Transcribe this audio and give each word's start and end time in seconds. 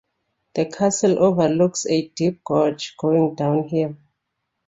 The 0.55 0.65
castle 0.65 1.19
overlooks 1.23 1.85
a 1.85 2.07
deep 2.07 2.43
gorge 2.43 2.95
going 2.97 3.35
downhill. 3.35 3.97